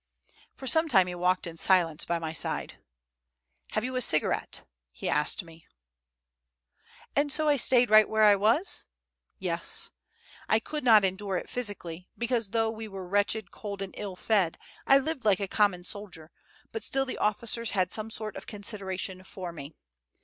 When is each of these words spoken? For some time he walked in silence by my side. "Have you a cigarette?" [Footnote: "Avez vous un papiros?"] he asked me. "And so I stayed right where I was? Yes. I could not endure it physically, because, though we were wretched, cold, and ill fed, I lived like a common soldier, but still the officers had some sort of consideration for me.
For 0.55 0.65
some 0.65 0.87
time 0.87 1.05
he 1.05 1.13
walked 1.13 1.45
in 1.45 1.57
silence 1.57 2.05
by 2.05 2.17
my 2.17 2.33
side. 2.33 2.79
"Have 3.73 3.83
you 3.83 3.95
a 3.95 4.01
cigarette?" 4.01 4.63
[Footnote: 4.63 4.63
"Avez 4.63 4.63
vous 4.63 4.65
un 4.65 4.87
papiros?"] 4.87 4.99
he 4.99 5.09
asked 5.09 5.43
me. 5.43 5.67
"And 7.15 7.31
so 7.31 7.47
I 7.47 7.55
stayed 7.55 7.91
right 7.91 8.09
where 8.09 8.23
I 8.23 8.35
was? 8.35 8.87
Yes. 9.37 9.91
I 10.49 10.59
could 10.59 10.83
not 10.83 11.05
endure 11.05 11.37
it 11.37 11.47
physically, 11.51 12.09
because, 12.17 12.49
though 12.49 12.71
we 12.71 12.87
were 12.87 13.07
wretched, 13.07 13.51
cold, 13.51 13.83
and 13.83 13.93
ill 13.95 14.15
fed, 14.15 14.57
I 14.87 14.97
lived 14.97 15.23
like 15.23 15.39
a 15.39 15.47
common 15.47 15.83
soldier, 15.83 16.31
but 16.71 16.81
still 16.81 17.05
the 17.05 17.19
officers 17.19 17.69
had 17.77 17.91
some 17.91 18.09
sort 18.09 18.35
of 18.35 18.47
consideration 18.47 19.23
for 19.23 19.51
me. 19.53 19.75